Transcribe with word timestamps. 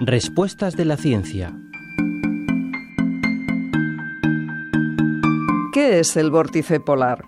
Respuestas 0.00 0.76
de 0.76 0.84
la 0.84 0.96
ciencia. 0.96 1.52
¿Qué 5.74 5.98
es 5.98 6.16
el 6.16 6.30
vórtice 6.30 6.78
polar? 6.78 7.24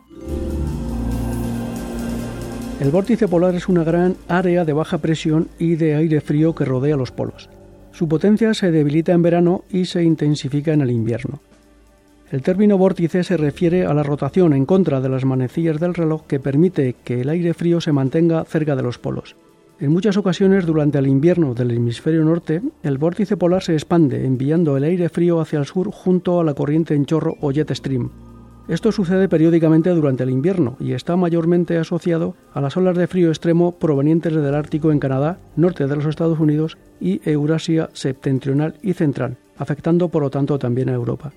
El 2.78 2.92
vórtice 2.92 3.26
polar 3.26 3.56
es 3.56 3.68
una 3.68 3.82
gran 3.82 4.14
área 4.28 4.64
de 4.64 4.72
baja 4.72 4.98
presión 4.98 5.48
y 5.58 5.74
de 5.74 5.96
aire 5.96 6.20
frío 6.20 6.54
que 6.54 6.64
rodea 6.64 6.96
los 6.96 7.10
polos. 7.10 7.50
Su 7.90 8.06
potencia 8.08 8.54
se 8.54 8.70
debilita 8.70 9.10
en 9.10 9.22
verano 9.22 9.64
y 9.68 9.86
se 9.86 10.04
intensifica 10.04 10.72
en 10.72 10.82
el 10.82 10.92
invierno. 10.92 11.40
El 12.30 12.42
término 12.42 12.78
vórtice 12.78 13.24
se 13.24 13.36
refiere 13.36 13.84
a 13.84 13.94
la 13.94 14.04
rotación 14.04 14.52
en 14.52 14.64
contra 14.64 15.00
de 15.00 15.08
las 15.08 15.24
manecillas 15.24 15.80
del 15.80 15.94
reloj 15.94 16.24
que 16.28 16.38
permite 16.38 16.94
que 17.02 17.22
el 17.22 17.30
aire 17.30 17.52
frío 17.52 17.80
se 17.80 17.90
mantenga 17.90 18.44
cerca 18.44 18.76
de 18.76 18.84
los 18.84 18.98
polos. 18.98 19.34
En 19.80 19.92
muchas 19.92 20.18
ocasiones 20.18 20.66
durante 20.66 20.98
el 20.98 21.06
invierno 21.06 21.54
del 21.54 21.70
hemisferio 21.70 22.22
norte, 22.22 22.60
el 22.82 22.98
vórtice 22.98 23.38
polar 23.38 23.62
se 23.62 23.72
expande 23.72 24.26
enviando 24.26 24.76
el 24.76 24.84
aire 24.84 25.08
frío 25.08 25.40
hacia 25.40 25.58
el 25.58 25.64
sur 25.64 25.90
junto 25.90 26.38
a 26.38 26.44
la 26.44 26.52
corriente 26.52 26.94
en 26.94 27.06
chorro 27.06 27.36
o 27.40 27.50
jet 27.50 27.72
stream. 27.74 28.10
Esto 28.68 28.92
sucede 28.92 29.26
periódicamente 29.30 29.88
durante 29.88 30.22
el 30.22 30.28
invierno 30.28 30.76
y 30.80 30.92
está 30.92 31.16
mayormente 31.16 31.78
asociado 31.78 32.34
a 32.52 32.60
las 32.60 32.76
olas 32.76 32.94
de 32.94 33.06
frío 33.06 33.30
extremo 33.30 33.72
provenientes 33.72 34.34
del 34.34 34.54
Ártico 34.54 34.92
en 34.92 34.98
Canadá, 34.98 35.38
norte 35.56 35.86
de 35.86 35.96
los 35.96 36.04
Estados 36.04 36.38
Unidos 36.38 36.76
y 37.00 37.22
Eurasia 37.24 37.88
septentrional 37.94 38.74
y 38.82 38.92
central, 38.92 39.38
afectando 39.56 40.10
por 40.10 40.22
lo 40.22 40.30
tanto 40.30 40.58
también 40.58 40.90
a 40.90 40.94
Europa. 40.94 41.32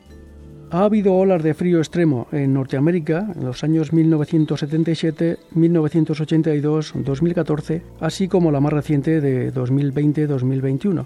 Ha 0.73 0.85
habido 0.85 1.13
olas 1.13 1.43
de 1.43 1.53
frío 1.53 1.77
extremo 1.77 2.25
en 2.31 2.55
Norteamérica 2.55 3.27
en 3.35 3.45
los 3.45 3.63
años 3.63 3.93
1977, 3.93 5.37
1982, 5.51 6.93
2014, 6.95 7.83
así 7.99 8.27
como 8.27 8.51
la 8.51 8.59
más 8.59 8.73
reciente 8.73 9.21
de 9.21 9.53
2020-2021. 9.53 11.05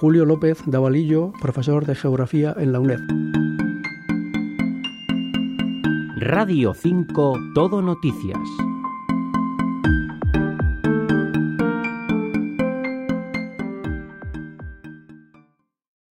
Julio 0.00 0.24
López 0.24 0.58
Davalillo, 0.66 1.32
profesor 1.40 1.86
de 1.86 1.94
Geografía 1.94 2.56
en 2.58 2.72
la 2.72 2.80
UNED. 2.80 2.98
Radio 6.16 6.74
5 6.74 7.38
Todo 7.54 7.82
Noticias. 7.82 8.67